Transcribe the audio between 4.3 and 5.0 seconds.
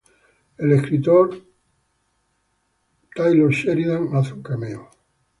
un cameo.